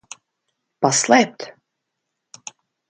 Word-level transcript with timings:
Paslēpt? 0.85 1.47